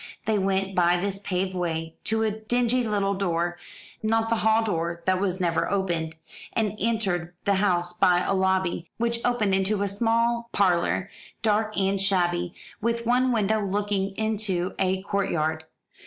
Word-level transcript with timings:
They 0.25 0.39
went 0.39 0.73
by 0.73 0.97
this 0.97 1.19
paved 1.19 1.53
way 1.53 1.93
to 2.05 2.23
a 2.23 2.31
dingy 2.31 2.83
little 2.83 3.13
door 3.13 3.59
not 4.01 4.29
the 4.29 4.37
hall 4.37 4.63
door, 4.63 5.03
that 5.05 5.21
was 5.21 5.39
never 5.39 5.69
opened 5.69 6.15
and 6.53 6.75
entered 6.79 7.35
the 7.45 7.53
house 7.61 7.93
by 7.93 8.21
a 8.21 8.33
lobby, 8.33 8.89
which 8.97 9.23
opened 9.23 9.53
into 9.53 9.83
a 9.83 9.87
small 9.87 10.49
parlour, 10.53 11.11
dark 11.43 11.77
and 11.77 12.01
shabby, 12.01 12.55
with 12.81 13.05
one 13.05 13.31
window 13.31 13.63
looking 13.63 14.15
into 14.17 14.73
a 14.79 15.03
court 15.03 15.29
yard. 15.29 15.65